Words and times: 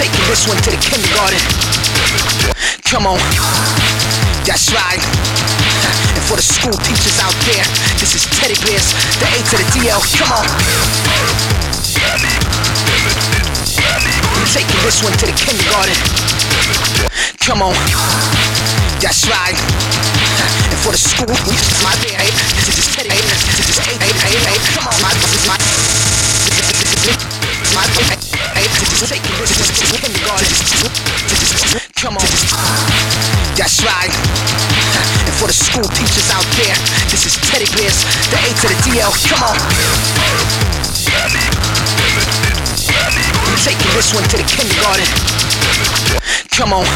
Taking 0.00 0.24
this 0.32 0.48
one 0.48 0.56
to 0.64 0.70
the 0.70 0.80
kindergarten. 0.80 1.42
Come 2.88 3.06
on. 3.06 3.20
That's 4.48 4.72
right. 4.72 4.96
And 4.96 6.24
for 6.24 6.36
the 6.36 6.42
school 6.42 6.72
teachers 6.72 7.20
out 7.20 7.36
there, 7.44 7.66
this 8.00 8.14
is 8.16 8.24
Teddy 8.32 8.56
Bears, 8.64 8.96
the 9.20 9.28
A 9.28 9.38
to 9.44 9.56
the 9.60 9.66
DL. 9.76 10.00
Come 10.16 10.32
on. 10.32 10.46
Taking 14.50 14.80
this 14.82 15.02
one 15.04 15.12
to 15.20 15.26
the 15.26 15.36
kindergarten. 15.36 15.94
Come 17.44 17.62
on. 17.62 17.76
That's 19.04 19.28
right. 19.28 19.54
And 19.54 20.78
for 20.80 20.92
the 20.92 20.98
school 20.98 21.28
teachers, 21.28 21.82
my 21.84 21.94
bear, 22.02 22.20
eh? 22.20 22.30
this 22.56 22.78
is 22.78 22.86
Teddy 22.94 23.10
Bears. 23.10 23.42
This 23.58 23.68
is 23.68 23.78
A, 23.84 23.92
A, 23.94 24.08
A, 24.08 24.30
A. 24.48 24.54
Come 24.74 24.88
on, 24.88 25.59
Come 32.00 32.16
on. 32.16 32.24
That's 33.60 33.84
right. 33.84 34.08
And 34.08 35.36
for 35.36 35.44
the 35.46 35.52
school 35.52 35.84
teachers 35.84 36.32
out 36.32 36.48
there, 36.56 36.72
this 37.12 37.28
is 37.28 37.36
Teddy 37.44 37.68
Bears, 37.76 38.08
the 38.32 38.40
A 38.40 38.56
to 38.56 38.72
the 38.72 38.78
DL. 38.88 39.04
Oh, 39.04 39.12
come 39.28 39.44
on. 39.44 39.52
Taking 43.60 43.92
this 43.92 44.16
one 44.16 44.24
to 44.32 44.40
the 44.40 44.48
kindergarten. 44.48 45.04
Come 46.56 46.72
on. 46.72 46.88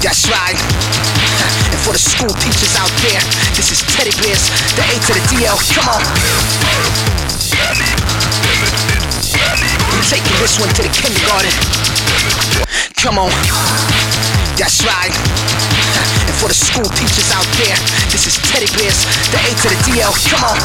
That's 0.00 0.30
right. 0.30 0.54
And 0.54 1.82
for 1.82 1.90
the 1.92 1.98
school 1.98 2.30
teachers 2.30 2.78
out 2.78 2.94
there, 3.02 3.18
this 3.58 3.74
is 3.74 3.82
Teddy 3.90 4.14
Bears, 4.22 4.54
the 4.78 4.86
A 4.86 4.94
to 5.02 5.18
the 5.18 5.22
DL. 5.34 5.50
Oh, 5.50 5.58
come 5.74 5.90
on. 5.90 5.98
Taking 10.08 10.32
this 10.40 10.56
one 10.58 10.72
to 10.74 10.82
the 10.82 10.88
kindergarten. 10.88 11.52
Come 12.96 13.18
on. 13.18 13.30
That's 14.56 14.82
right. 14.82 15.12
And 15.12 16.34
for 16.40 16.48
the 16.48 16.54
school 16.54 16.88
teachers 16.98 17.30
out 17.30 17.46
there, 17.60 17.76
this 18.10 18.26
is 18.26 18.38
Teddy 18.48 18.66
Bears, 18.74 19.04
the 19.30 19.38
A 19.38 19.54
to 19.54 19.68
the 19.70 19.76
DL. 19.86 20.10
Come 20.26 20.42
on. 20.42 20.58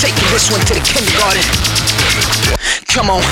Taking 0.00 0.28
this 0.32 0.50
one 0.50 0.64
to 0.66 0.74
the 0.74 0.82
kindergarten. 0.82 1.44
Come 2.88 3.10
on. 3.10 3.22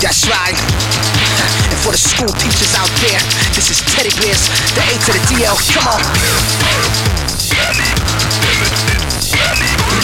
That's 0.00 0.26
right. 0.26 0.56
And 0.56 1.78
for 1.84 1.92
the 1.92 2.00
school 2.00 2.32
teachers 2.42 2.74
out 2.74 2.90
there, 3.06 3.20
this 3.54 3.70
is 3.70 3.78
Teddy 3.94 4.10
Bears, 4.18 4.48
the 4.74 4.82
A 4.82 4.98
to 5.06 5.12
the 5.12 5.20
DL. 5.30 5.54
Come 5.72 5.86
on. 5.94 6.02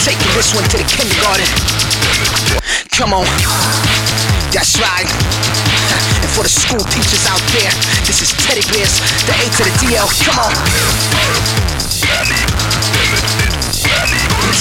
Taking 0.05 0.28
this 0.36 0.52
one 0.52 0.68
to 0.68 0.76
the 0.76 0.84
kindergarten. 0.84 1.48
Come 2.92 3.16
on. 3.16 3.24
That's 4.52 4.76
right. 4.76 5.09
And 5.09 6.28
for 6.36 6.44
the 6.44 6.52
school 6.52 6.84
teachers 6.92 7.24
out 7.24 7.40
there, 7.57 7.72
this 8.05 8.20
is 8.20 8.36
Teddy 8.44 8.61
Bears, 8.68 9.00
the 9.24 9.32
A 9.32 9.48
to 9.48 9.64
the 9.64 9.72
DL. 9.80 10.05
Come 10.28 10.44
on. 10.44 10.52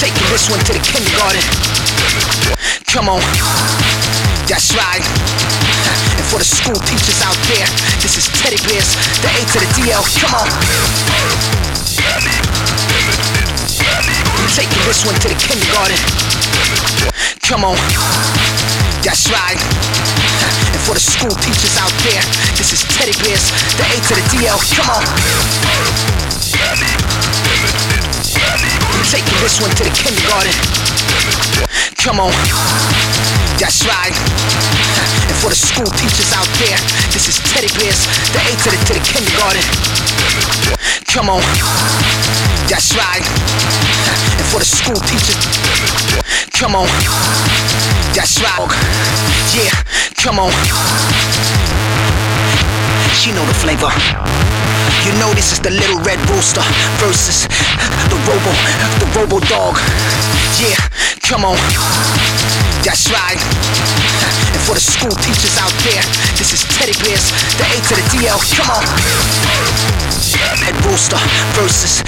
Taking 0.00 0.24
this 0.32 0.48
one 0.48 0.64
to 0.64 0.72
the 0.72 0.80
kindergarten. 0.80 1.44
Come 2.88 3.12
on. 3.12 3.20
That's 4.48 4.72
right. 4.72 5.04
And 5.04 6.24
for 6.32 6.40
the 6.40 6.48
school 6.48 6.80
teachers 6.88 7.20
out 7.20 7.36
there, 7.52 7.68
this 8.00 8.16
is 8.16 8.32
Teddy 8.40 8.56
Bears, 8.64 8.96
the 9.20 9.28
A 9.28 9.44
to 9.52 9.60
the 9.60 9.68
DL. 9.76 10.08
Come 10.24 10.40
on. 10.40 10.48
Taking 14.54 14.86
this 14.86 15.02
one 15.04 15.18
to 15.18 15.26
the 15.26 15.34
kindergarten. 15.34 15.98
Come 17.42 17.66
on. 17.66 17.74
That's 19.02 19.26
right. 19.26 19.58
And 19.58 20.80
for 20.86 20.94
the 20.94 21.02
school 21.02 21.34
teachers 21.42 21.74
out 21.74 21.90
there, 22.06 22.22
this 22.54 22.70
is 22.70 22.86
Teddy 22.86 23.18
Bears, 23.18 23.50
the 23.74 23.82
A 23.82 23.98
to 23.98 24.14
the 24.14 24.22
DL. 24.30 24.54
Come 24.78 24.94
on. 24.94 25.02
Taking 29.10 29.38
this 29.42 29.58
one 29.58 29.74
to 29.74 29.82
the 29.82 29.90
kindergarten. 29.90 30.54
Come 31.98 32.22
on. 32.22 32.30
That's 33.58 33.82
right. 33.82 34.14
And 34.14 35.36
for 35.42 35.50
the 35.50 35.58
school 35.58 35.90
teachers 35.98 36.30
out 36.30 36.46
there, 36.62 36.78
this 37.10 37.26
is 37.26 37.42
Teddy 37.50 37.74
Bears, 37.74 38.06
the 38.30 38.38
A 38.38 38.54
to 38.54 38.68
the, 38.70 38.78
to 38.86 38.92
the 38.94 39.02
kindergarten. 39.02 39.66
Come 41.10 41.28
on. 41.28 41.42
That's 42.70 42.94
right. 42.94 44.33
For 44.54 44.60
the 44.60 44.66
school 44.66 44.94
teachers, 44.94 45.34
come 46.54 46.76
on. 46.76 46.86
That's 48.14 48.38
right. 48.38 48.70
Yeah, 49.50 49.74
come 50.22 50.38
on. 50.38 50.52
She 53.18 53.32
know 53.32 53.44
the 53.46 53.58
flavor. 53.58 53.90
You 55.02 55.10
know 55.18 55.34
this 55.34 55.50
is 55.50 55.58
the 55.58 55.70
little 55.70 55.98
red 56.06 56.20
rooster 56.30 56.62
versus 57.02 57.48
the 58.06 58.18
robo, 58.30 58.54
the 59.02 59.10
robo 59.18 59.40
dog. 59.50 59.74
Yeah, 60.62 60.78
come 61.26 61.44
on. 61.44 61.58
That's 62.86 63.10
right. 63.10 64.03
For 64.64 64.72
the 64.72 64.80
school 64.80 65.12
teachers 65.20 65.60
out 65.60 65.76
there, 65.84 66.00
this 66.40 66.56
is 66.56 66.64
Teddy 66.64 66.96
Bears, 67.04 67.28
the 67.60 67.68
A 67.68 67.76
to 67.84 67.94
the 68.00 68.04
DL. 68.16 68.40
Come 68.56 68.72
on. 68.72 68.80
Red 70.64 70.76
rooster 70.88 71.20
versus 71.52 72.00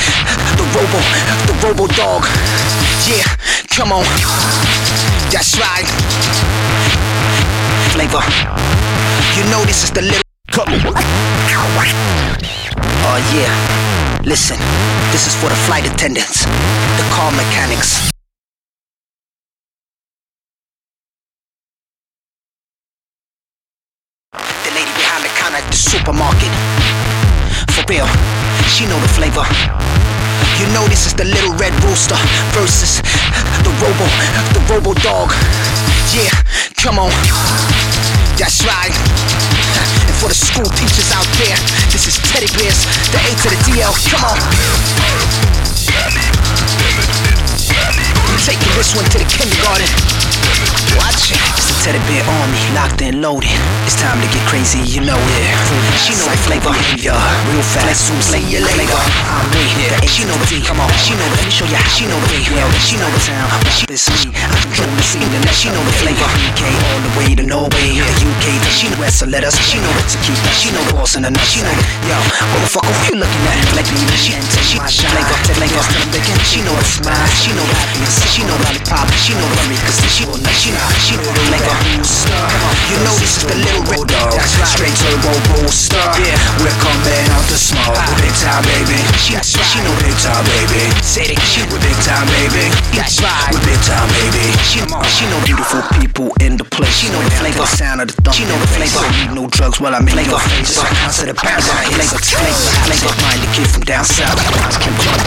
the 0.56 0.64
robo, 0.72 1.00
the 1.44 1.52
robo 1.60 1.86
dog. 1.92 2.24
Yeah, 3.04 3.28
come 3.68 3.92
on. 3.92 4.08
That's 5.28 5.60
right. 5.60 5.84
Flavor. 7.92 8.24
You 9.36 9.44
know 9.52 9.62
this 9.68 9.84
is 9.84 9.90
the 9.90 10.00
little. 10.00 10.22
Oh 13.04 13.20
yeah. 13.36 13.52
Listen, 14.24 14.56
this 15.12 15.26
is 15.26 15.34
for 15.36 15.50
the 15.50 15.56
flight 15.68 15.86
attendants, 15.86 16.46
the 16.46 17.04
car 17.12 17.30
mechanics. 17.32 18.15
Supermarket. 26.06 26.54
For 27.74 27.82
real, 27.90 28.06
she 28.70 28.86
know 28.86 28.94
the 29.02 29.10
flavor. 29.10 29.42
You 30.54 30.70
know 30.70 30.86
this 30.86 31.02
is 31.02 31.14
the 31.18 31.24
little 31.26 31.50
red 31.58 31.74
rooster 31.82 32.14
versus 32.54 33.02
the 33.66 33.74
robo, 33.82 34.06
the 34.54 34.62
robo 34.70 34.94
dog. 35.02 35.34
Yeah, 36.14 36.30
come 36.78 37.02
on. 37.02 37.10
That's 38.38 38.62
right. 38.62 38.94
And 40.06 40.14
for 40.22 40.30
the 40.30 40.38
school 40.38 40.70
teachers 40.78 41.10
out 41.10 41.26
there, 41.42 41.58
this 41.90 42.06
is 42.06 42.22
Teddy 42.30 42.54
Bears, 42.54 42.86
the 43.10 43.18
A 43.26 43.34
to 43.42 43.48
the 43.50 43.58
DL. 43.66 43.90
Come 44.06 44.22
on. 44.30 44.38
Taking 48.46 48.70
this 48.78 48.94
one 48.94 49.10
to 49.10 49.18
the 49.18 49.26
kindergarten. 49.26 50.35
Watch 50.96 51.36
it. 51.36 51.40
It's 51.60 51.68
the 51.68 51.76
Teddy 51.84 52.00
Bear 52.08 52.24
Army, 52.24 52.62
locked 52.72 53.02
and 53.04 53.20
loaded. 53.20 53.52
It's 53.84 53.98
time 54.00 54.16
to 54.24 54.28
get 54.32 54.40
crazy, 54.48 54.80
you 54.80 55.04
know 55.04 55.18
it. 55.18 55.52
She 56.00 56.16
know 56.16 56.32
the 56.32 56.40
flavor, 56.40 56.72
yeah. 56.96 57.20
Real 57.52 57.60
fast, 57.60 58.08
soon 58.08 58.16
slay 58.24 58.40
your 58.48 58.64
later. 58.64 58.96
I'm 59.28 59.44
me, 59.52 59.62
yeah. 59.76 60.00
She 60.08 60.24
know 60.24 60.32
the 60.32 60.46
beat. 60.48 60.64
come 60.64 60.80
on. 60.80 60.88
She 60.96 61.12
know 61.12 61.28
the, 61.28 61.36
let 61.36 61.44
me 61.44 61.52
show 61.52 61.68
how 61.68 61.84
she 61.92 62.08
know 62.08 62.16
the 62.16 62.28
beat. 62.32 62.48
yeah. 62.48 62.64
She 62.80 62.96
know 62.96 63.10
the 63.12 63.20
sound, 63.20 63.52
she 63.68 63.84
is 63.92 64.08
me. 64.08 64.32
I 64.32 64.48
control 64.64 64.88
the 64.96 65.04
scene, 65.04 65.28
and 65.28 65.44
she 65.52 65.68
know 65.68 65.84
the 65.84 65.94
flavor. 66.00 66.24
UK 66.24 66.62
all 66.88 67.00
the 67.04 67.12
way 67.20 67.28
to 67.36 67.44
Norway, 67.44 67.92
yeah. 67.92 68.08
UK 68.24 68.46
educator. 68.46 68.72
She 68.72 68.88
know 68.88 68.96
where 68.96 69.12
to 69.12 69.26
let 69.28 69.44
us. 69.44 69.60
She 69.60 69.76
know 69.76 69.92
keep 70.24 70.40
us. 70.40 70.56
She 70.56 70.72
know 70.72 70.82
the 70.88 70.94
boss 70.96 71.16
in 71.16 71.22
the 71.22 71.30
nut. 71.30 71.44
She 71.44 71.60
know, 71.60 71.76
yo, 72.08 72.16
motherfucker, 72.56 72.92
who 72.96 73.02
you 73.12 73.16
looking 73.20 73.44
at? 73.52 73.60
Like 73.76 73.88
me, 73.92 74.00
she 74.16 74.32
enter, 74.32 74.62
she 74.64 74.80
my 74.80 74.88
shine. 74.88 75.12
Flavor, 75.12 75.36
flavor, 75.52 75.84
big 76.16 76.24
She 76.48 76.64
know 76.64 76.72
the 76.72 76.86
smile. 76.86 77.28
She 77.36 77.52
know 77.52 77.66
the 77.66 77.76
happiness. 77.76 78.24
She 78.32 78.40
know 78.48 78.56
the 78.56 78.72
lollipop. 78.72 79.12
She 79.20 79.36
know 79.36 79.44
the 79.44 79.56
worry, 79.68 79.76
cause 79.84 80.00
she 80.08 80.24
not. 80.24 80.45
She 80.54 80.70
know, 80.70 80.82
she 81.02 81.14
know 81.18 81.26
the 81.26 81.42
flavor. 81.50 81.76
You 82.86 82.98
know 83.02 83.14
this 83.18 83.42
is 83.42 83.44
the 83.46 83.56
little 83.58 83.82
red 83.90 84.06
dog. 84.06 84.38
Straight 84.66 84.94
turbo 85.02 85.34
booster. 85.50 85.98
Yeah, 86.22 86.38
we're 86.62 86.74
coming 86.78 87.26
out 87.34 87.44
the 87.50 87.58
smoke. 87.58 87.98
Big 88.22 88.34
time, 88.38 88.62
baby. 88.62 88.98
She, 89.18 89.34
she 89.42 89.78
know 89.82 89.94
big 90.02 90.14
time, 90.22 90.46
baby. 90.46 90.90
Say 91.02 91.34
it, 91.34 91.40
she 91.42 91.66
with 91.70 91.82
big 91.82 91.98
time, 92.06 92.26
baby. 92.38 92.70
That's 92.94 93.18
right. 93.18 93.50
With 93.50 93.64
big 93.66 93.80
time, 93.82 94.06
baby. 94.22 94.54
She, 94.62 94.82
she 95.10 95.24
know 95.30 95.40
beautiful 95.42 95.82
people 95.98 96.30
in 96.40 96.56
the 96.56 96.64
place. 96.64 96.94
She 96.94 97.10
know 97.10 97.22
the 97.22 97.34
flavor, 97.38 97.66
the 97.66 97.70
sound 97.70 98.00
of 98.02 98.08
the 98.08 98.16
thump. 98.22 98.34
She 98.36 98.44
know 98.46 98.58
the 98.58 98.70
flavor. 98.70 99.02
Need 99.18 99.34
no 99.34 99.46
drugs 99.50 99.80
while 99.80 99.94
I'm 99.94 100.06
in 100.06 100.14
your 100.24 100.40
face. 100.50 100.78
So 100.78 100.82
I 100.82 100.90
consider 101.02 101.34
bounce. 101.34 101.66
Flavor, 101.66 102.18
flavor, 102.22 102.62
flavor. 102.86 103.12
Mind 103.22 103.40
the 103.42 103.48
kid 103.54 103.68
from 103.70 103.82
down 103.82 104.04
south. 104.04 104.38
Can 104.78 104.94
jump 105.02 105.20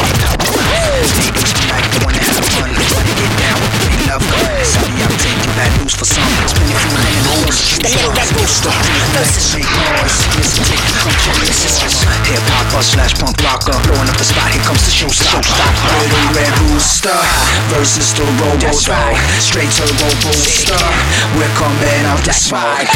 tonight, 1.59 1.85
the 1.91 1.99
one 2.07 2.13
that 2.15 2.23
has 2.23 2.39
fun. 2.55 2.69
Wanna 2.71 3.13
get 3.15 3.31
down 3.39 3.57
with 3.59 3.71
the 3.77 3.98
gun. 4.17 4.49
Sorry, 4.65 4.97
I'm 4.97 5.13
taking 5.21 5.53
bad 5.53 5.69
news 5.77 5.93
for 5.93 6.05
some. 6.09 6.25
Spinning 6.49 6.73
from 6.73 6.93
the 6.97 7.01
hand 7.05 7.25
The 7.77 7.89
little 7.93 8.13
red 8.17 8.29
rooster. 8.33 8.73
Versus 9.13 9.53
make 9.53 9.69
noise. 9.69 10.17
Listen, 10.33 10.63
take 10.65 10.81
it 10.81 10.97
from 10.97 11.13
Genesis. 11.21 12.01
Hip 12.25 12.41
hopper 12.49 12.81
slash 12.81 13.13
punk 13.21 13.37
rocker. 13.45 13.77
Blowing 13.85 14.09
up 14.09 14.17
the 14.17 14.25
spot. 14.25 14.49
Here 14.49 14.63
comes 14.65 14.81
the 14.89 14.93
showstopper. 14.93 15.53
Little 16.01 16.25
red 16.33 16.53
rooster 16.73 17.19
versus 17.69 18.09
the 18.17 18.25
robo 18.41 18.73
dog. 18.73 19.13
Straight 19.37 19.69
turbo 19.69 20.09
booster. 20.25 20.81
We're 21.37 21.53
coming 21.53 22.09
out 22.09 22.23
the 22.25 22.33
smoke. 22.33 22.89